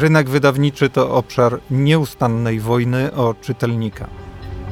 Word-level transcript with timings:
Rynek 0.00 0.28
wydawniczy 0.28 0.90
to 0.90 1.14
obszar 1.14 1.60
nieustannej 1.70 2.60
wojny 2.60 3.14
o 3.14 3.34
czytelnika. 3.34 4.06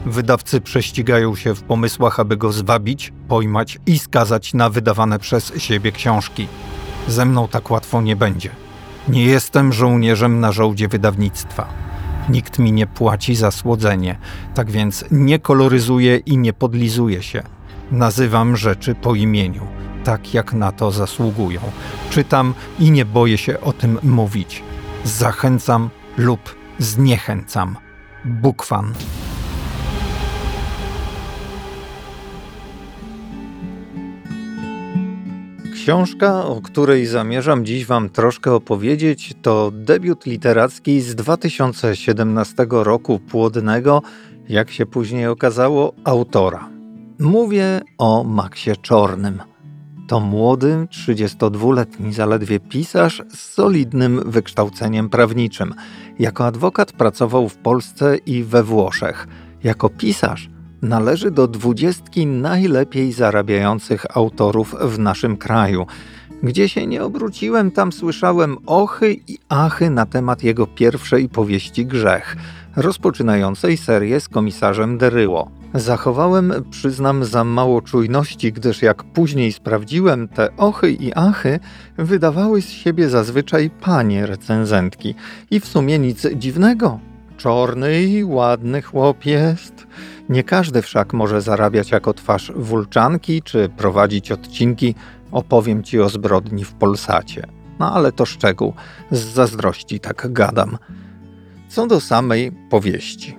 Wydawcy 0.07 0.61
prześcigają 0.61 1.37
się 1.37 1.55
w 1.55 1.63
pomysłach, 1.63 2.21
aby 2.21 2.37
go 2.37 2.53
zwabić, 2.53 3.13
pojmać 3.29 3.79
i 3.87 3.99
skazać 3.99 4.55
na 4.55 4.71
wydawane 4.71 5.19
przez 5.19 5.53
siebie 5.59 5.93
książki. 5.93 6.49
Ze 7.09 7.25
mną 7.25 7.49
tak 7.49 7.71
łatwo 7.71 8.01
nie 8.03 8.17
będzie. 8.17 8.51
Nie 9.09 9.25
jestem 9.25 9.73
żołnierzem 9.73 10.41
na 10.41 10.53
żołdzie 10.53 10.89
wydawnictwa. 10.89 11.69
Nikt 12.29 12.59
mi 12.59 12.73
nie 12.73 12.87
płaci 12.87 13.35
za 13.35 13.51
słodzenie, 13.51 14.19
tak 14.55 14.71
więc 14.71 15.05
nie 15.11 15.39
koloryzuję 15.39 16.17
i 16.17 16.39
nie 16.39 16.53
podlizuję 16.53 17.23
się. 17.23 17.43
Nazywam 17.91 18.57
rzeczy 18.57 18.95
po 18.95 19.15
imieniu, 19.15 19.67
tak 20.05 20.35
jak 20.35 20.53
na 20.53 20.73
to 20.73 20.91
zasługują. 20.91 21.61
Czytam 22.11 22.55
i 22.79 22.91
nie 22.91 23.05
boję 23.05 23.39
się 23.39 23.61
o 23.61 23.73
tym 23.73 23.99
mówić. 24.03 24.63
Zachęcam 25.05 25.91
lub 26.17 26.41
zniechęcam. 26.79 27.77
Bukwan. 28.25 28.93
Książka, 35.73 36.45
o 36.45 36.61
której 36.61 37.07
zamierzam 37.07 37.65
dziś 37.65 37.87
Wam 37.87 38.09
troszkę 38.09 38.53
opowiedzieć, 38.53 39.35
to 39.43 39.71
debiut 39.75 40.27
literacki 40.27 41.01
z 41.01 41.15
2017 41.15 42.67
roku 42.71 43.19
płodnego, 43.19 44.03
jak 44.49 44.71
się 44.71 44.87
później 44.87 45.27
okazało, 45.27 45.93
autora. 46.05 46.69
Mówię 47.19 47.81
o 47.99 48.25
Maxie 48.25 48.77
Czornym. 48.77 49.43
To 50.09 50.21
młody, 50.21 50.87
32-letni 50.91 52.13
zaledwie 52.13 52.61
pisarz 52.61 53.23
z 53.29 53.39
solidnym 53.39 54.31
wykształceniem 54.31 55.09
prawniczym. 55.09 55.75
Jako 56.19 56.47
adwokat 56.47 56.93
pracował 56.93 57.49
w 57.49 57.57
Polsce 57.57 58.17
i 58.17 58.45
we 58.45 58.63
Włoszech. 58.63 59.29
Jako 59.65 59.89
pisarz 59.89 60.51
należy 60.83 61.31
do 61.31 61.49
dwudziestki 61.49 62.27
najlepiej 62.27 63.13
zarabiających 63.13 64.17
autorów 64.17 64.75
w 64.81 64.99
naszym 64.99 65.37
kraju. 65.37 65.87
Gdzie 66.43 66.69
się 66.69 66.87
nie 66.87 67.05
obróciłem, 67.05 67.71
tam 67.71 67.93
słyszałem 67.93 68.57
ochy 68.67 69.17
i 69.29 69.39
achy 69.49 69.91
na 69.91 70.07
temat 70.07 70.43
jego 70.43 70.67
pierwszej 70.67 71.29
powieści 71.29 71.87
Grzech, 71.87 72.37
rozpoczynającej 72.77 73.77
serię 73.77 74.21
z 74.21 74.29
komisarzem 74.29 74.99
Deryło. 74.99 75.51
Zachowałem, 75.75 76.53
przyznam, 76.71 77.25
za 77.25 77.45
mało 77.45 77.83
czujności, 77.83 78.53
gdyż 78.53 78.83
jak 78.83 79.05
później 79.05 79.53
sprawdziłem, 79.53 80.29
te 80.29 80.57
ochy 80.57 80.91
i 80.91 81.13
achy 81.15 81.61
wydawały 81.97 82.63
z 82.63 82.69
siebie 82.69 83.09
zazwyczaj 83.09 83.71
panie 83.71 84.27
recenzentki. 84.27 85.15
I 85.51 85.61
w 85.61 85.67
sumie 85.67 85.99
nic 85.99 86.27
dziwnego. 86.37 87.01
Czorny 87.37 88.03
i 88.03 88.25
ładny 88.25 88.83
chłop 88.83 89.27
jest. 89.27 89.87
Nie 90.29 90.45
każdy 90.45 90.83
wszak 90.83 91.13
może 91.13 91.41
zarabiać 91.41 91.91
jako 91.91 92.15
twarz 92.15 92.53
wulczanki 92.57 93.43
czy 93.43 93.69
prowadzić 93.77 94.33
odcinki 94.33 94.95
Opowiem 95.33 95.83
ci 95.83 96.01
o 96.01 96.09
zbrodni 96.09 96.65
w 96.65 96.73
Polsacie. 96.73 97.47
No 97.79 97.93
ale 97.95 98.13
to 98.13 98.27
szczegół, 98.27 98.75
z 99.11 99.19
zazdrości 99.19 100.01
tak 100.01 100.33
gadam. 100.33 100.79
Co 101.69 101.87
do 101.87 102.01
samej 102.01 102.53
powieści. 102.71 103.39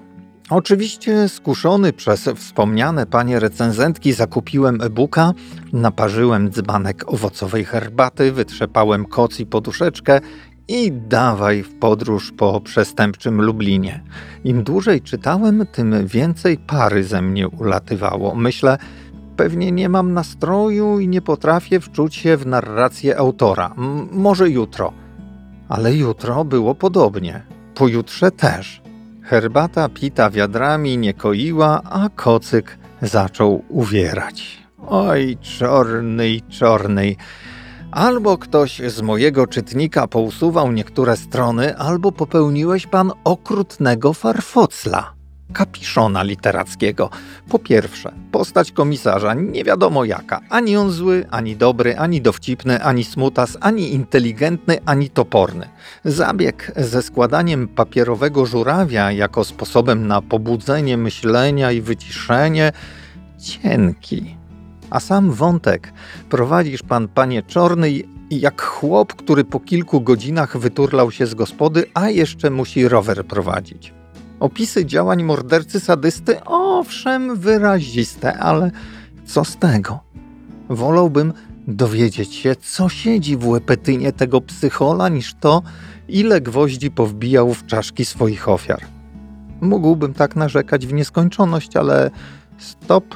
Oczywiście 0.49 1.29
skuszony 1.29 1.93
przez 1.93 2.29
wspomniane 2.35 3.05
panie 3.05 3.39
recenzentki 3.39 4.13
zakupiłem 4.13 4.81
e-booka, 4.81 5.33
naparzyłem 5.73 6.49
dzbanek 6.49 7.13
owocowej 7.13 7.65
herbaty, 7.65 8.31
wytrzepałem 8.31 9.05
koc 9.05 9.39
i 9.39 9.45
poduszeczkę 9.45 10.21
i 10.67 10.91
dawaj 10.91 11.63
w 11.63 11.79
podróż 11.79 12.31
po 12.37 12.61
przestępczym 12.61 13.41
Lublinie. 13.41 14.03
Im 14.43 14.63
dłużej 14.63 15.01
czytałem, 15.01 15.65
tym 15.71 16.07
więcej 16.07 16.57
pary 16.57 17.03
ze 17.03 17.21
mnie 17.21 17.47
ulatywało. 17.47 18.35
Myślę, 18.35 18.77
pewnie 19.39 19.71
nie 19.71 19.89
mam 19.89 20.13
nastroju 20.13 20.99
i 20.99 21.07
nie 21.07 21.21
potrafię 21.21 21.79
wczuć 21.79 22.15
się 22.15 22.37
w 22.37 22.47
narrację 22.47 23.17
autora. 23.17 23.73
M 23.77 24.09
może 24.11 24.49
jutro. 24.49 24.93
Ale 25.69 25.95
jutro 25.95 26.45
było 26.45 26.75
podobnie. 26.75 27.41
Pojutrze 27.75 28.31
też. 28.31 28.81
Herbata 29.23 29.89
pita 29.89 30.29
wiadrami 30.29 30.97
nie 30.97 31.13
koiła, 31.13 31.81
a 31.83 32.09
kocyk 32.15 32.77
zaczął 33.01 33.63
uwierać. 33.69 34.57
Oj, 34.87 35.37
czorny, 35.41 36.41
czorny. 36.49 37.15
Albo 37.91 38.37
ktoś 38.37 38.81
z 38.87 39.01
mojego 39.01 39.47
czytnika 39.47 40.07
pousuwał 40.07 40.71
niektóre 40.71 41.17
strony, 41.17 41.77
albo 41.77 42.11
popełniłeś 42.11 42.87
pan 42.87 43.11
okrutnego 43.23 44.13
farfocla, 44.13 45.13
kapiszona 45.53 46.23
literackiego. 46.23 47.09
Po 47.49 47.59
pierwsze, 47.59 48.11
postać 48.31 48.71
komisarza 48.71 49.33
nie 49.33 49.63
wiadomo 49.63 50.05
jaka. 50.05 50.41
Ani 50.49 50.77
on 50.77 50.91
zły, 50.91 51.25
ani 51.31 51.55
dobry, 51.55 51.97
ani 51.97 52.21
dowcipny, 52.21 52.83
ani 52.83 53.03
smutas, 53.03 53.57
ani 53.61 53.93
inteligentny, 53.93 54.77
ani 54.85 55.09
toporny. 55.09 55.69
Zabieg 56.05 56.71
ze 56.77 57.01
składaniem 57.01 57.67
papierowego 57.67 58.45
żurawia 58.45 59.11
jako 59.11 59.43
sposobem 59.43 60.07
na 60.07 60.21
pobudzenie 60.21 60.97
myślenia 60.97 61.71
i 61.71 61.81
wyciszenie 61.81 62.71
cienki 63.39 64.39
a 64.89 64.99
sam 64.99 65.31
wątek 65.31 65.93
prowadzisz 66.29 66.83
pan, 66.83 67.07
panie 67.07 67.43
Czorny, 67.43 67.91
jak 68.31 68.61
chłop, 68.61 69.13
który 69.13 69.43
po 69.43 69.59
kilku 69.59 70.01
godzinach 70.01 70.57
wyturlał 70.57 71.11
się 71.11 71.27
z 71.27 71.35
gospody, 71.35 71.85
a 71.93 72.09
jeszcze 72.09 72.49
musi 72.49 72.87
rower 72.87 73.25
prowadzić. 73.25 73.98
Opisy 74.39 74.85
działań 74.85 75.23
mordercy 75.23 75.79
sadysty, 75.79 76.43
owszem, 76.45 77.35
wyraziste, 77.35 78.37
ale 78.37 78.71
co 79.25 79.45
z 79.45 79.57
tego? 79.57 79.99
Wolałbym 80.69 81.33
dowiedzieć 81.67 82.35
się, 82.35 82.55
co 82.55 82.89
siedzi 82.89 83.37
w 83.37 83.47
łepetynie 83.47 84.11
tego 84.11 84.41
psychola, 84.41 85.09
niż 85.09 85.33
to, 85.33 85.61
ile 86.07 86.41
gwoździ 86.41 86.91
powbijał 86.91 87.53
w 87.53 87.65
czaszki 87.65 88.05
swoich 88.05 88.49
ofiar. 88.49 88.81
Mógłbym 89.61 90.13
tak 90.13 90.35
narzekać 90.35 90.87
w 90.87 90.93
nieskończoność, 90.93 91.77
ale 91.77 92.11
stop 92.57 93.15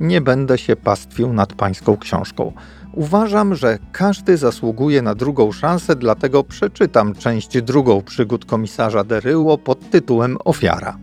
nie 0.00 0.20
będę 0.20 0.58
się 0.58 0.76
pastwił 0.76 1.32
nad 1.32 1.52
pańską 1.52 1.96
książką. 1.96 2.52
Uważam, 2.92 3.54
że 3.54 3.78
każdy 3.92 4.36
zasługuje 4.36 5.02
na 5.02 5.14
drugą 5.14 5.52
szansę, 5.52 5.96
dlatego 5.96 6.44
przeczytam 6.44 7.14
część 7.14 7.62
drugą 7.62 8.02
przygód 8.02 8.44
komisarza 8.44 9.04
Deryło 9.04 9.58
pod 9.58 9.90
tytułem 9.90 10.36
Ofiara. 10.44 10.98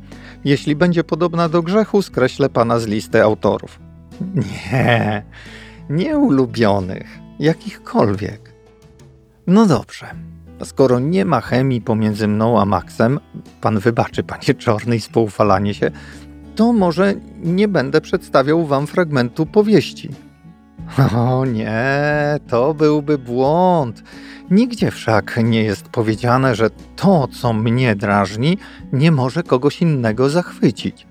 Jeśli 0.46 0.76
będzie 0.76 1.04
podobna 1.04 1.50
do 1.50 1.62
grzechu, 1.62 2.02
skreślę 2.02 2.50
pana 2.50 2.80
z 2.80 2.88
listy 2.88 3.24
autorów. 3.24 3.80
Nie, 4.36 5.24
nie 5.90 6.18
ulubionych, 6.18 7.20
jakichkolwiek. 7.40 8.54
No 9.48 9.66
dobrze. 9.66 10.08
Skoro 10.64 11.00
nie 11.00 11.26
ma 11.26 11.42
chemii 11.42 11.82
pomiędzy 11.82 12.28
mną 12.28 12.62
a 12.62 12.66
Maxem, 12.66 13.20
pan 13.62 13.80
wybaczy, 13.80 14.24
panie 14.24 14.54
Czorny, 14.58 14.96
i 14.96 15.00
spoufalanie 15.02 15.74
się, 15.74 15.92
to 16.56 16.74
może 16.74 17.14
nie 17.44 17.68
będę 17.68 18.02
przedstawiał 18.02 18.66
wam 18.66 18.88
fragmentu 18.88 19.46
powieści. 19.46 20.10
O 21.16 21.46
nie, 21.46 22.40
to 22.48 22.74
byłby 22.74 23.18
błąd. 23.18 24.04
Nigdzie 24.52 24.92
wszak 24.92 25.40
nie 25.44 25.64
jest 25.64 25.90
powiedziane, 25.90 26.56
że 26.56 26.70
to, 26.96 27.28
co 27.28 27.54
mnie 27.54 27.96
drażni, 27.96 28.58
nie 28.94 29.12
może 29.12 29.44
kogoś 29.44 29.82
innego 29.82 30.30
zachwycić. 30.30 31.08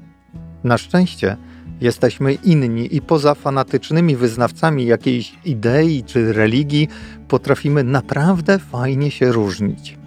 Na 0.65 0.79
szczęście 0.79 1.37
jesteśmy 1.81 2.35
inni 2.35 2.97
i 2.97 3.03
poza 3.03 3.35
fanatycznymi 3.35 4.17
wyznawcami 4.17 4.87
jakiejś 4.87 5.35
idei 5.45 6.05
czy 6.07 6.33
religii 6.33 6.89
potrafimy 7.29 7.85
naprawdę 7.85 8.59
fajnie 8.59 9.11
się 9.11 9.33
różnić. 9.33 9.99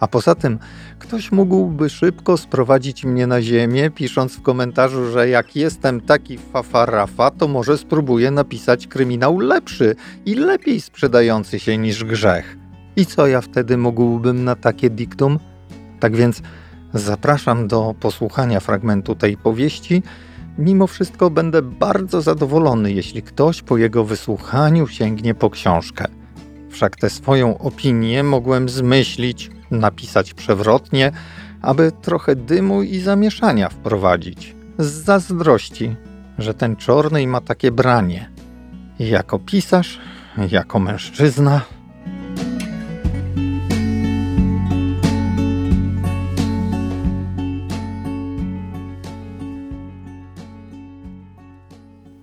A 0.00 0.08
poza 0.08 0.34
tym 0.34 0.58
Ktoś 0.98 1.32
mógłby 1.32 1.90
szybko 1.90 2.36
sprowadzić 2.36 3.04
mnie 3.04 3.26
na 3.26 3.42
ziemię, 3.42 3.90
pisząc 3.90 4.36
w 4.36 4.42
komentarzu, 4.42 5.10
że 5.10 5.28
jak 5.28 5.56
jestem 5.56 6.00
taki 6.00 6.38
fafarafa, 6.38 7.30
to 7.30 7.48
może 7.48 7.78
spróbuję 7.78 8.30
napisać 8.30 8.86
kryminał 8.86 9.38
lepszy 9.38 9.96
i 10.26 10.34
lepiej 10.34 10.80
sprzedający 10.80 11.58
się 11.58 11.78
niż 11.78 12.04
grzech. 12.04 12.56
I 12.96 13.06
co 13.06 13.26
ja 13.26 13.40
wtedy 13.40 13.76
mógłbym 13.76 14.44
na 14.44 14.56
takie 14.56 14.90
diktum? 14.90 15.38
Tak 16.00 16.16
więc 16.16 16.42
zapraszam 16.94 17.68
do 17.68 17.94
posłuchania 18.00 18.60
fragmentu 18.60 19.14
tej 19.14 19.36
powieści. 19.36 20.02
Mimo 20.58 20.86
wszystko 20.86 21.30
będę 21.30 21.62
bardzo 21.62 22.22
zadowolony, 22.22 22.92
jeśli 22.92 23.22
ktoś 23.22 23.62
po 23.62 23.76
jego 23.76 24.04
wysłuchaniu 24.04 24.86
sięgnie 24.86 25.34
po 25.34 25.50
książkę. 25.50 26.04
Wszak 26.74 26.96
tę 26.96 27.10
swoją 27.10 27.58
opinię 27.58 28.22
mogłem 28.22 28.68
zmyślić, 28.68 29.50
napisać 29.70 30.34
przewrotnie, 30.34 31.12
aby 31.62 31.92
trochę 32.02 32.36
dymu 32.36 32.82
i 32.82 32.98
zamieszania 32.98 33.68
wprowadzić. 33.68 34.56
Z 34.78 35.04
zazdrości, 35.04 35.96
że 36.38 36.54
ten 36.54 36.76
czorny 36.76 37.26
ma 37.26 37.40
takie 37.40 37.72
branie. 37.72 38.30
Jako 38.98 39.38
pisarz, 39.38 40.00
jako 40.50 40.78
mężczyzna. 40.78 41.60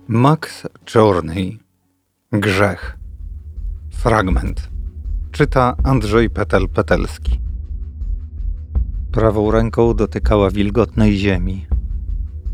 Max 0.08 0.66
Czorny. 0.84 1.58
Grzech. 2.32 3.01
Fragment. 4.02 4.68
Czyta 5.32 5.76
Andrzej 5.84 6.30
Petel-Petelski. 6.30 7.38
Prawą 9.12 9.50
ręką 9.50 9.94
dotykała 9.94 10.50
wilgotnej 10.50 11.18
ziemi. 11.18 11.66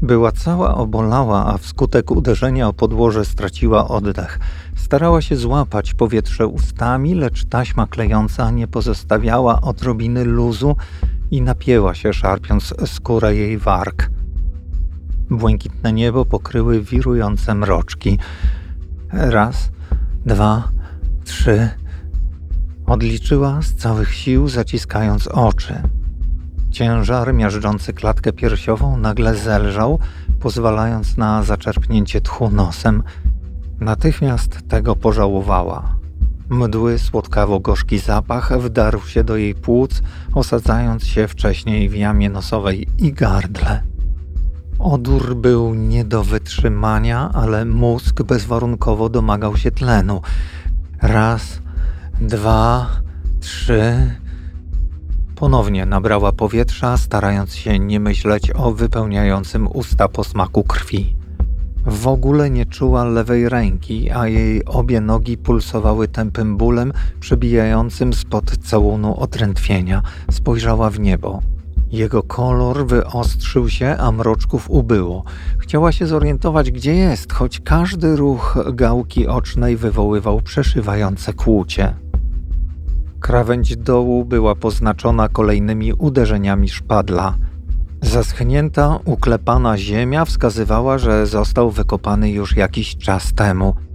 Była 0.03 0.33
cała 0.33 0.75
obolała, 0.75 1.47
a 1.47 1.59
wskutek 1.59 2.11
uderzenia 2.11 2.69
o 2.69 2.73
podłoże 2.73 3.25
straciła 3.25 3.89
oddech. 3.89 4.39
Starała 4.77 5.23
się 5.23 5.37
złapać 5.37 5.95
powietrze 5.95 6.47
ustami, 6.47 7.15
lecz 7.15 7.45
taśma 7.45 7.87
klejąca 7.87 8.51
nie 8.51 8.67
pozostawiała 8.67 9.61
odrobiny 9.61 10.25
luzu 10.25 10.77
i 11.31 11.43
napięła 11.43 11.95
się, 11.95 12.13
szarpiąc 12.13 12.75
skórę 12.87 13.37
jej 13.37 13.59
warg. 13.59 14.11
Błękitne 15.31 15.93
niebo 15.93 16.25
pokryły 16.25 16.81
wirujące 16.81 17.55
mroczki. 17.55 18.19
Raz, 19.13 19.71
dwa, 20.27 20.78
trzy. 21.29 21.69
Odliczyła 22.87 23.63
z 23.63 23.75
całych 23.75 24.15
sił, 24.15 24.49
zaciskając 24.49 25.27
oczy. 25.27 25.75
Ciężar 26.71 27.35
miażdżący 27.35 27.93
klatkę 27.93 28.33
piersiową 28.33 28.97
nagle 28.97 29.35
zelżał, 29.35 29.99
pozwalając 30.41 31.17
na 31.17 31.43
zaczerpnięcie 31.43 32.21
tchu 32.21 32.51
nosem. 32.51 33.03
Natychmiast 33.81 34.69
tego 34.69 34.97
pożałowała. 34.97 35.97
Mdły 36.49 36.99
słodkawo-gorzki 36.99 37.99
zapach 37.99 38.61
wdarł 38.61 39.01
się 39.01 39.25
do 39.25 39.37
jej 39.37 39.55
płuc, 39.55 40.03
osadzając 40.35 41.05
się 41.05 41.29
wcześniej 41.29 41.89
w 41.89 41.95
jamie 41.95 42.31
nosowej 42.31 42.89
i 42.99 43.13
gardle. 43.13 43.83
Odór 44.79 45.37
był 45.37 45.75
nie 45.75 46.05
do 46.05 46.25
wytrzymania, 46.25 47.31
ale 47.35 47.65
mózg 47.65 48.23
bezwarunkowo 48.23 49.09
domagał 49.09 49.57
się 49.57 49.71
tlenu. 49.71 50.23
Raz, 51.03 51.61
dwa, 52.21 52.91
trzy. 53.41 54.11
Ponownie 55.37 55.87
nabrała 55.87 56.33
powietrza, 56.33 56.97
starając 56.97 57.55
się 57.55 57.79
nie 57.79 58.01
myśleć 58.01 58.51
o 58.55 58.73
wypełniającym 58.73 59.69
usta 59.73 60.09
posmaku 60.09 60.65
krwi. 60.65 61.17
W 61.87 62.07
ogóle 62.07 62.51
nie 62.51 62.67
czuła 62.67 63.05
lewej 63.05 63.49
ręki, 63.49 64.11
a 64.11 64.29
jej 64.29 64.65
obie 64.65 65.01
nogi 65.01 65.37
pulsowały 65.37 66.09
tępym 66.09 66.57
bólem 66.57 66.93
przebijającym 67.21 68.13
spod 68.13 68.57
całunu 68.57 69.21
odrętwienia. 69.21 70.03
Spojrzała 70.31 70.91
w 70.91 71.01
niebo. 71.01 71.41
Jego 71.93 72.23
kolor 72.23 72.87
wyostrzył 72.87 73.69
się, 73.69 73.97
a 73.99 74.13
mroczków 74.13 74.71
ubyło. 74.71 75.25
Chciała 75.59 75.93
się 75.93 76.07
zorientować, 76.07 76.71
gdzie 76.71 76.95
jest, 76.95 77.33
choć 77.33 77.61
każdy 77.61 78.17
ruch 78.17 78.59
gałki 78.73 79.27
ocznej 79.27 79.77
wywoływał 79.77 80.41
przeszywające 80.41 81.33
kłucie. 81.33 81.95
Krawędź 83.21 83.77
dołu 83.77 84.25
była 84.25 84.55
poznaczona 84.55 85.29
kolejnymi 85.29 85.93
uderzeniami 85.93 86.69
szpadla. 86.69 87.35
Zaschnięta, 88.03 88.99
uklepana 89.05 89.79
ziemia 89.79 90.25
wskazywała, 90.25 90.99
że 90.99 91.27
został 91.27 91.71
wykopany 91.71 92.31
już 92.31 92.57
jakiś 92.57 92.97
czas 92.97 93.33
temu– 93.35 93.75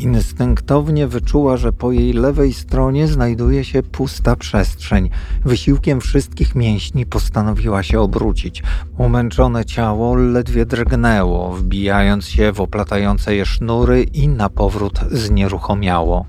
Instynktownie 0.00 1.06
wyczuła, 1.06 1.56
że 1.56 1.72
po 1.72 1.92
jej 1.92 2.12
lewej 2.12 2.52
stronie 2.52 3.08
znajduje 3.08 3.64
się 3.64 3.82
pusta 3.82 4.36
przestrzeń. 4.36 5.10
Wysiłkiem 5.44 6.00
wszystkich 6.00 6.54
mięśni 6.54 7.06
postanowiła 7.06 7.82
się 7.82 8.00
obrócić. 8.00 8.62
Umęczone 8.98 9.64
ciało 9.64 10.14
ledwie 10.14 10.66
drgnęło, 10.66 11.52
wbijając 11.52 12.26
się 12.28 12.52
w 12.52 12.60
oplatające 12.60 13.34
je 13.34 13.46
sznury 13.46 14.02
i 14.02 14.28
na 14.28 14.48
powrót 14.48 15.00
znieruchomiało. 15.10 16.26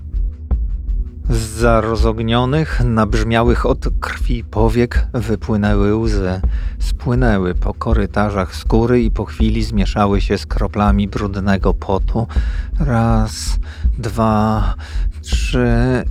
Z 1.32 1.84
rozognionych, 1.84 2.80
nabrzmiałych 2.84 3.66
od 3.66 3.88
krwi 4.00 4.44
powiek 4.44 5.06
wypłynęły 5.14 5.96
łzy. 5.96 6.40
Spłynęły 6.78 7.54
po 7.54 7.74
korytarzach 7.74 8.56
skóry 8.56 9.02
i 9.02 9.10
po 9.10 9.24
chwili 9.24 9.64
zmieszały 9.64 10.20
się 10.20 10.38
z 10.38 10.46
kroplami 10.46 11.08
brudnego 11.08 11.74
potu. 11.74 12.26
Raz, 12.80 13.58
dwa, 13.98 14.74
trzy. 15.22 16.04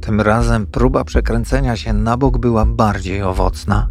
Tym 0.00 0.20
razem 0.20 0.66
próba 0.66 1.04
przekręcenia 1.04 1.76
się 1.76 1.92
na 1.92 2.16
bok 2.16 2.38
była 2.38 2.64
bardziej 2.64 3.22
owocna. 3.22 3.88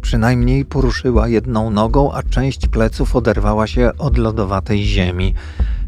Przynajmniej 0.00 0.64
poruszyła 0.64 1.28
jedną 1.28 1.70
nogą, 1.70 2.12
a 2.12 2.22
część 2.22 2.68
pleców 2.68 3.16
oderwała 3.16 3.66
się 3.66 3.90
od 3.98 4.18
lodowatej 4.18 4.84
ziemi. 4.84 5.34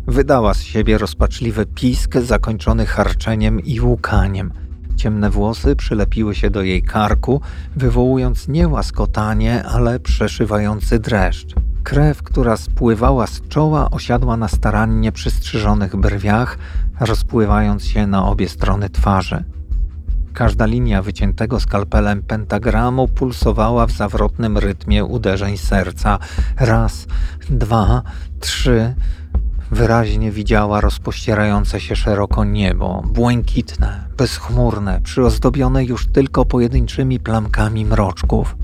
Wydała 0.06 0.54
z 0.54 0.62
siebie 0.62 0.98
rozpaczliwy 0.98 1.66
pisk 1.66 2.16
zakończony 2.18 2.86
harczeniem 2.86 3.60
i 3.60 3.80
łukaniem. 3.80 4.52
Ciemne 4.96 5.30
włosy 5.30 5.76
przylepiły 5.76 6.34
się 6.34 6.50
do 6.50 6.62
jej 6.62 6.82
karku, 6.82 7.40
wywołując 7.76 8.48
nie 8.48 8.68
łaskotanie, 8.68 9.64
ale 9.64 10.00
przeszywający 10.00 10.98
dreszcz. 10.98 11.54
Krew, 11.82 12.22
która 12.22 12.56
spływała 12.56 13.26
z 13.26 13.48
czoła, 13.48 13.90
osiadła 13.90 14.36
na 14.36 14.48
starannie 14.48 15.12
przystrzyżonych 15.12 15.96
brwiach, 15.96 16.58
rozpływając 17.00 17.84
się 17.84 18.06
na 18.06 18.26
obie 18.26 18.48
strony 18.48 18.90
twarzy. 18.90 19.44
Każda 20.32 20.66
linia 20.66 21.02
wyciętego 21.02 21.60
skalpelem 21.60 22.22
pentagramu 22.22 23.08
pulsowała 23.08 23.86
w 23.86 23.92
zawrotnym 23.92 24.58
rytmie 24.58 25.04
uderzeń 25.04 25.56
serca. 25.56 26.18
Raz, 26.56 27.06
dwa, 27.50 28.02
trzy. 28.40 28.94
Wyraźnie 29.70 30.30
widziała 30.30 30.80
rozpościerające 30.80 31.80
się 31.80 31.96
szeroko 31.96 32.44
niebo, 32.44 33.02
błękitne, 33.06 34.04
bezchmurne, 34.16 35.00
przyozdobione 35.00 35.84
już 35.84 36.06
tylko 36.06 36.44
pojedynczymi 36.44 37.20
plamkami 37.20 37.84
mroczków. 37.84 38.56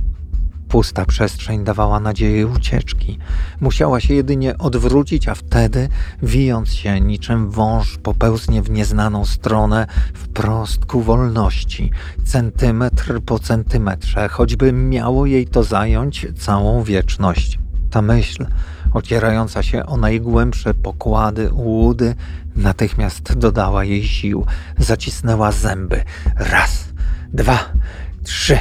Pusta 0.68 1.04
przestrzeń 1.04 1.64
dawała 1.64 2.00
nadzieję 2.00 2.46
ucieczki. 2.46 3.18
Musiała 3.60 4.00
się 4.00 4.14
jedynie 4.14 4.58
odwrócić, 4.58 5.28
a 5.28 5.34
wtedy, 5.34 5.88
wijąc 6.22 6.74
się 6.74 7.00
niczym 7.00 7.50
wąż, 7.50 7.98
popełznie 7.98 8.62
w 8.62 8.70
nieznaną 8.70 9.24
stronę, 9.24 9.86
wprost 10.14 10.86
ku 10.86 11.00
wolności, 11.00 11.90
centymetr 12.24 13.20
po 13.20 13.38
centymetrze, 13.38 14.28
choćby 14.28 14.72
miało 14.72 15.26
jej 15.26 15.46
to 15.46 15.62
zająć 15.62 16.26
całą 16.38 16.82
wieczność. 16.82 17.58
Ta 17.90 18.02
myśl, 18.02 18.46
ocierająca 18.94 19.62
się 19.62 19.86
o 19.86 19.96
najgłębsze 19.96 20.74
pokłady 20.74 21.50
łudy, 21.52 22.14
natychmiast 22.56 23.38
dodała 23.38 23.84
jej 23.84 24.04
sił. 24.04 24.46
Zacisnęła 24.78 25.52
zęby. 25.52 26.04
Raz, 26.36 26.88
dwa, 27.32 27.58
trzy. 28.24 28.58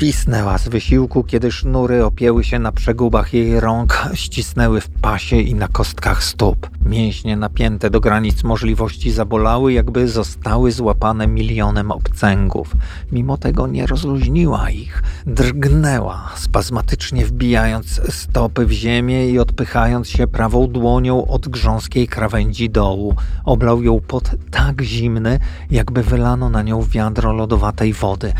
Pisnęła 0.00 0.58
z 0.58 0.68
wysiłku, 0.68 1.24
kiedy 1.24 1.52
sznury 1.52 2.04
opięły 2.04 2.44
się 2.44 2.58
na 2.58 2.72
przegubach 2.72 3.34
jej 3.34 3.60
rąk, 3.60 4.08
ścisnęły 4.14 4.80
w 4.80 4.88
pasie 4.88 5.36
i 5.36 5.54
na 5.54 5.68
kostkach 5.68 6.24
stóp. 6.24 6.70
Mięśnie 6.86 7.36
napięte 7.36 7.90
do 7.90 8.00
granic 8.00 8.44
możliwości 8.44 9.10
zabolały, 9.10 9.72
jakby 9.72 10.08
zostały 10.08 10.72
złapane 10.72 11.26
milionem 11.26 11.90
obcęgów. 11.90 12.76
Mimo 13.12 13.36
tego 13.36 13.66
nie 13.66 13.86
rozluźniła 13.86 14.70
ich. 14.70 15.02
Drgnęła, 15.26 16.30
spazmatycznie 16.36 17.26
wbijając 17.26 18.00
stopy 18.08 18.66
w 18.66 18.72
ziemię 18.72 19.30
i 19.30 19.38
odpychając 19.38 20.08
się 20.08 20.26
prawą 20.26 20.66
dłonią 20.66 21.26
od 21.26 21.48
grząskiej 21.48 22.08
krawędzi 22.08 22.70
dołu. 22.70 23.14
Oblał 23.44 23.82
ją 23.82 24.00
pot 24.00 24.30
tak 24.50 24.82
zimny, 24.82 25.38
jakby 25.70 26.02
wylano 26.02 26.50
na 26.50 26.62
nią 26.62 26.82
wiadro 26.82 27.32
lodowatej 27.32 27.92
wody. 27.92 28.32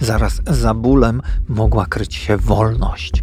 Zaraz 0.00 0.40
za 0.46 0.74
bólem 0.74 1.22
mogła 1.48 1.86
kryć 1.86 2.14
się 2.14 2.36
wolność. 2.36 3.22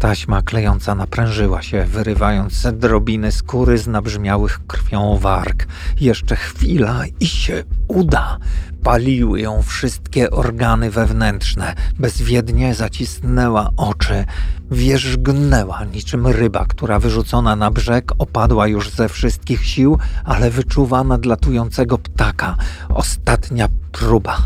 Taśma 0.00 0.42
klejąca 0.42 0.94
naprężyła 0.94 1.62
się, 1.62 1.84
wyrywając 1.84 2.66
drobiny 2.72 3.32
skóry 3.32 3.78
z 3.78 3.86
nabrzmiałych 3.86 4.66
krwią 4.66 5.18
warg. 5.18 5.66
Jeszcze 6.00 6.36
chwila 6.36 7.02
i 7.20 7.26
się 7.26 7.64
uda. 7.88 8.38
Paliły 8.82 9.40
ją 9.40 9.62
wszystkie 9.62 10.30
organy 10.30 10.90
wewnętrzne. 10.90 11.74
Bezwiednie 11.98 12.74
zacisnęła 12.74 13.70
oczy. 13.76 14.24
Wierzgnęła 14.70 15.84
niczym 15.84 16.26
ryba, 16.26 16.64
która 16.68 16.98
wyrzucona 16.98 17.56
na 17.56 17.70
brzeg 17.70 18.12
opadła 18.18 18.66
już 18.66 18.90
ze 18.90 19.08
wszystkich 19.08 19.66
sił, 19.66 19.98
ale 20.24 20.50
wyczuwa 20.50 21.04
nadlatującego 21.04 21.98
ptaka. 21.98 22.56
Ostatnia 22.88 23.68
próba, 23.92 24.38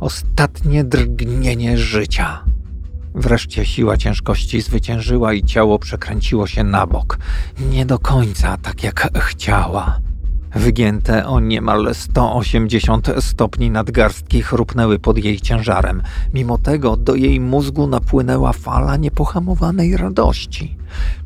ostatnie 0.00 0.84
drgnienie 0.84 1.78
życia. 1.78 2.51
Wreszcie 3.14 3.64
siła 3.66 3.96
ciężkości 3.96 4.60
zwyciężyła 4.60 5.32
i 5.32 5.42
ciało 5.44 5.78
przekręciło 5.78 6.46
się 6.46 6.64
na 6.64 6.86
bok. 6.86 7.18
Nie 7.70 7.86
do 7.86 7.98
końca 7.98 8.56
tak 8.56 8.82
jak 8.82 9.18
chciała. 9.18 9.98
wygięte 10.54 11.26
o 11.26 11.40
niemal 11.40 11.94
180 11.94 13.08
stopni 13.20 13.70
nadgarstki 13.70 14.42
chrupnęły 14.42 14.98
pod 14.98 15.24
jej 15.24 15.40
ciężarem. 15.40 16.02
Mimo 16.34 16.58
tego 16.58 16.96
do 16.96 17.14
jej 17.14 17.40
mózgu 17.40 17.86
napłynęła 17.86 18.52
fala 18.52 18.96
niepohamowanej 18.96 19.96
radości. 19.96 20.76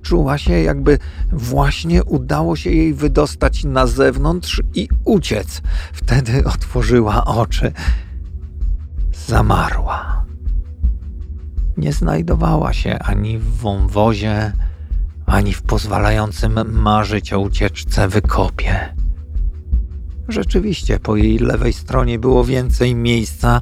Czuła 0.02 0.38
się, 0.38 0.52
jakby 0.52 0.98
właśnie 1.32 2.04
udało 2.04 2.56
się 2.56 2.70
jej 2.70 2.94
wydostać 2.94 3.64
na 3.64 3.86
zewnątrz 3.86 4.62
i 4.74 4.88
uciec. 5.04 5.62
Wtedy 5.92 6.44
otworzyła 6.44 7.24
oczy. 7.24 7.72
Zamarła. 9.26 10.25
Nie 11.76 11.92
znajdowała 11.92 12.72
się 12.72 12.98
ani 12.98 13.38
w 13.38 13.56
wąwozie, 13.56 14.52
ani 15.26 15.52
w 15.52 15.62
pozwalającym 15.62 16.72
marzyć 16.72 17.32
o 17.32 17.40
ucieczce 17.40 18.08
wykopie. 18.08 18.94
Rzeczywiście 20.28 21.00
po 21.00 21.16
jej 21.16 21.38
lewej 21.38 21.72
stronie 21.72 22.18
było 22.18 22.44
więcej 22.44 22.94
miejsca, 22.94 23.60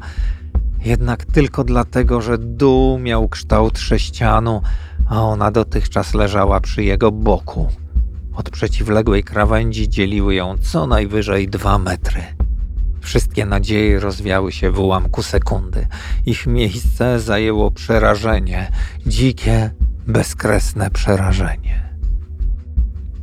jednak 0.84 1.24
tylko 1.24 1.64
dlatego, 1.64 2.20
że 2.20 2.38
dół 2.38 2.98
miał 2.98 3.28
kształt 3.28 3.78
sześcianu, 3.78 4.62
a 5.08 5.22
ona 5.22 5.50
dotychczas 5.50 6.14
leżała 6.14 6.60
przy 6.60 6.84
jego 6.84 7.12
boku. 7.12 7.68
Od 8.34 8.50
przeciwległej 8.50 9.24
krawędzi 9.24 9.88
dzieliły 9.88 10.34
ją 10.34 10.58
co 10.58 10.86
najwyżej 10.86 11.48
dwa 11.48 11.78
metry. 11.78 12.22
Wszystkie 13.04 13.46
nadzieje 13.46 14.00
rozwiały 14.00 14.52
się 14.52 14.70
w 14.70 14.78
ułamku 14.78 15.22
sekundy. 15.22 15.86
Ich 16.26 16.46
miejsce 16.46 17.20
zajęło 17.20 17.70
przerażenie, 17.70 18.70
dzikie, 19.06 19.70
bezkresne 20.06 20.90
przerażenie. 20.90 21.88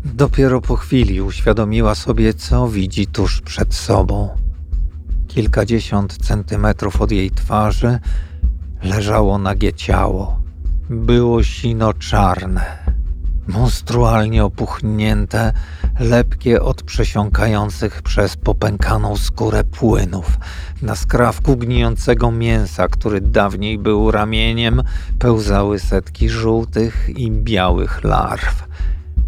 Dopiero 0.05 0.61
po 0.61 0.75
chwili 0.75 1.21
uświadomiła 1.21 1.95
sobie, 1.95 2.33
co 2.33 2.67
widzi 2.67 3.07
tuż 3.07 3.41
przed 3.41 3.73
sobą. 3.73 4.29
Kilkadziesiąt 5.27 6.17
centymetrów 6.17 7.01
od 7.01 7.11
jej 7.11 7.31
twarzy 7.31 7.99
leżało 8.83 9.37
nagie 9.37 9.73
ciało. 9.73 10.41
Było 10.89 11.43
sino 11.43 11.93
czarne, 11.93 12.77
monstrualnie 13.47 14.43
opuchnięte, 14.45 15.53
lepkie 15.99 16.61
od 16.61 16.83
przesiąkających 16.83 18.01
przez 18.01 18.37
popękaną 18.37 19.17
skórę 19.17 19.63
płynów. 19.63 20.37
Na 20.81 20.95
skrawku 20.95 21.57
gnijącego 21.57 22.31
mięsa, 22.31 22.87
który 22.87 23.21
dawniej 23.21 23.77
był 23.77 24.11
ramieniem, 24.11 24.83
pełzały 25.19 25.79
setki 25.79 26.29
żółtych 26.29 27.09
i 27.15 27.31
białych 27.31 28.03
larw. 28.03 28.67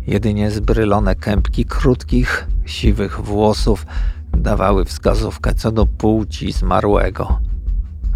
Jedynie 0.07 0.51
zbrylone 0.51 1.15
kępki 1.15 1.65
krótkich, 1.65 2.47
siwych 2.65 3.21
włosów 3.21 3.85
dawały 4.37 4.85
wskazówkę 4.85 5.55
co 5.55 5.71
do 5.71 5.85
płci 5.85 6.51
zmarłego. 6.51 7.39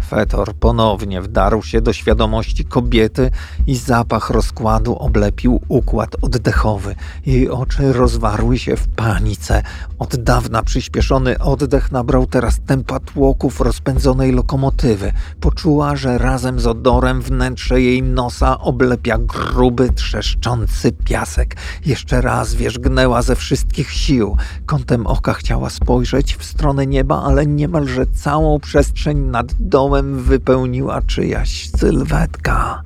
Fetor 0.08 0.54
ponownie 0.54 1.22
wdarł 1.22 1.62
się 1.62 1.80
do 1.80 1.92
świadomości 1.92 2.64
kobiety 2.64 3.30
i 3.66 3.76
zapach 3.76 4.30
rozkładu 4.30 4.96
oblepił 4.96 5.60
układ 5.68 6.16
oddechowy. 6.22 6.94
Jej 7.26 7.50
oczy 7.50 7.92
rozwarły 7.92 8.58
się 8.58 8.76
w 8.76 8.88
panice. 8.88 9.62
Od 9.98 10.16
dawna 10.16 10.62
przyspieszony 10.62 11.38
oddech 11.38 11.92
nabrał 11.92 12.26
teraz 12.26 12.60
tempa 12.66 13.00
tłoków 13.00 13.60
rozpędzonej 13.60 14.32
lokomotywy. 14.32 15.12
Poczuła, 15.40 15.96
że 15.96 16.18
razem 16.18 16.60
z 16.60 16.66
odorem 16.66 17.22
wnętrze 17.22 17.80
jej 17.80 18.02
nosa 18.02 18.60
oblepia 18.60 19.18
gruby, 19.18 19.90
trzeszczący 19.92 20.92
piasek. 20.92 21.56
Jeszcze 21.86 22.20
raz 22.20 22.54
wierzgnęła 22.54 23.22
ze 23.22 23.36
wszystkich 23.36 23.90
sił. 23.90 24.36
Kątem 24.66 25.06
oka 25.06 25.32
chciała 25.32 25.70
spojrzeć 25.70 26.36
w 26.36 26.44
stronę 26.44 26.86
nieba, 26.86 27.22
ale 27.22 27.46
niemalże 27.46 28.06
całą 28.06 28.60
przestrzeń 28.60 29.18
nad 29.18 29.52
domem 29.60 29.97
wypełniła 30.02 31.02
czyjaś 31.02 31.70
sylwetka. 31.70 32.82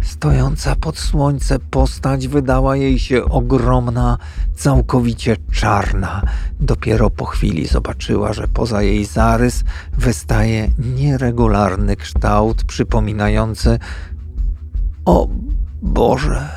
Stojąca 0.00 0.76
pod 0.76 0.98
słońce 0.98 1.58
postać 1.58 2.28
wydała 2.28 2.76
jej 2.76 2.98
się 2.98 3.24
ogromna, 3.24 4.18
całkowicie 4.56 5.36
czarna. 5.52 6.22
Dopiero 6.60 7.10
po 7.10 7.24
chwili 7.24 7.66
zobaczyła, 7.66 8.32
że 8.32 8.48
poza 8.48 8.82
jej 8.82 9.04
zarys 9.04 9.64
wystaje 9.98 10.68
nieregularny 10.78 11.96
kształt 11.96 12.64
przypominający 12.64 13.78
o 15.04 15.28
Boże. 15.82 16.48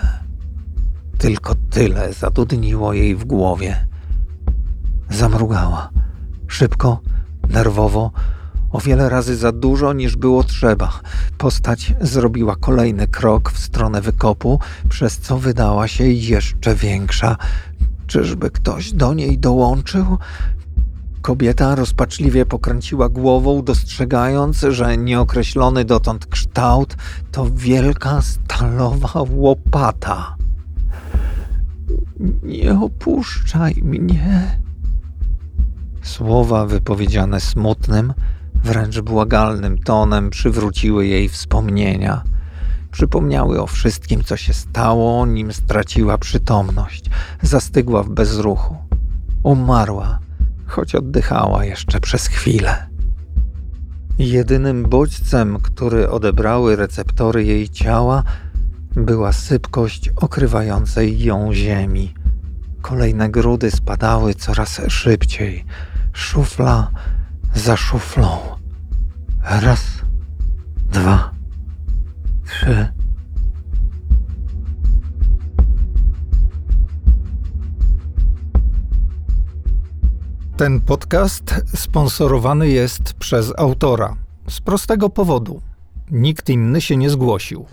Tylko 1.18 1.56
tyle 1.70 2.14
zadudniło 2.14 2.94
jej 2.94 3.16
w 3.16 3.26
głowie. 3.26 3.88
Zamrugała. 5.10 5.90
Szybko, 6.48 7.00
nerwowo, 7.50 8.12
o 8.72 8.80
wiele 8.80 9.10
razy 9.10 9.38
za 9.38 9.52
dużo 9.52 9.94
niż 9.94 10.16
było 10.16 10.44
trzeba. 10.44 11.00
Postać 11.38 11.94
zrobiła 12.02 12.56
kolejny 12.56 13.08
krok 13.08 13.52
w 13.52 13.60
stronę 13.60 14.02
wykopu, 14.02 14.60
przez 14.90 15.18
co 15.18 15.38
wydała 15.38 15.88
się 15.88 16.04
jeszcze 16.08 16.76
większa. 16.76 17.38
Czyżby 18.08 18.52
ktoś 18.52 18.92
do 18.92 19.14
niej 19.14 19.38
dołączył? 19.40 20.18
Kobieta 21.22 21.76
rozpaczliwie 21.76 22.46
pokręciła 22.46 23.10
głową, 23.10 23.64
dostrzegając, 23.64 24.66
że 24.70 24.98
nieokreślony 24.98 25.86
dotąd 25.86 26.26
kształt 26.26 26.96
to 27.32 27.48
wielka 27.56 28.22
stalowa 28.22 29.24
łopata. 29.30 30.36
Nie 32.44 32.80
opuszczaj 32.80 33.76
mnie. 33.84 34.60
Słowa 36.02 36.66
wypowiedziane 36.66 37.40
smutnym, 37.40 38.14
wręcz 38.64 39.00
błagalnym 39.00 39.78
tonem 39.78 40.30
przywróciły 40.30 41.08
jej 41.08 41.30
wspomnienia. 41.30 42.24
Przypomniały 42.92 43.62
o 43.62 43.68
wszystkim, 43.68 44.24
co 44.24 44.38
się 44.38 44.54
stało, 44.54 45.26
nim 45.26 45.54
straciła 45.54 46.18
przytomność. 46.18 47.06
Zastygła 47.42 48.04
w 48.04 48.10
bezruchu. 48.10 48.78
Umarła, 49.44 50.20
choć 50.68 50.96
oddychała 50.96 51.66
jeszcze 51.66 52.00
przez 52.00 52.28
chwilę. 52.28 52.88
Jedynym 54.20 54.84
bodźcem, 54.84 55.58
który 55.60 56.10
odebrały 56.10 56.76
receptory 56.76 57.44
jej 57.44 57.70
ciała, 57.70 58.24
była 58.96 59.34
sypkość 59.34 60.10
okrywającej 60.16 61.24
ją 61.24 61.54
ziemi. 61.54 62.14
Kolejne 62.82 63.30
grudy 63.30 63.72
spadały 63.72 64.34
coraz 64.34 64.82
szybciej. 64.88 65.66
Szufla 66.14 66.92
za 67.56 67.78
szuflą. 67.78 68.38
Raz, 69.44 69.82
dwa, 70.92 71.32
trzy. 72.46 72.88
Ten 80.58 80.82
podcast 80.82 81.56
sponsorowany 81.76 82.70
jest 82.70 83.14
przez 83.14 83.54
autora. 83.58 84.16
Z 84.50 84.62
prostego 84.62 85.10
powodu. 85.10 85.62
Nikt 86.12 86.50
inny 86.50 86.82
się 86.82 86.98
nie 86.98 87.10
zgłosił. 87.10 87.66